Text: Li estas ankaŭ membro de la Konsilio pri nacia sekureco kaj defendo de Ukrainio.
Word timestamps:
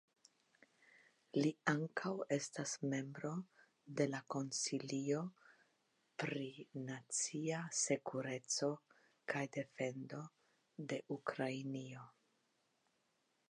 Li 1.41 1.49
estas 2.35 2.71
ankaŭ 2.83 2.89
membro 2.93 3.33
de 3.99 4.07
la 4.13 4.21
Konsilio 4.35 5.19
pri 6.23 6.47
nacia 6.89 7.61
sekureco 7.81 8.71
kaj 9.35 9.45
defendo 9.59 10.25
de 10.93 11.01
Ukrainio. 11.21 12.09